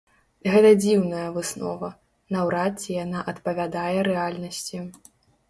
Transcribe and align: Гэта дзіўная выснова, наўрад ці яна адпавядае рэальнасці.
Гэта 0.53 0.69
дзіўная 0.83 1.25
выснова, 1.35 1.89
наўрад 2.37 2.73
ці 2.85 2.97
яна 3.03 3.19
адпавядае 3.35 3.97
рэальнасці. 4.11 4.83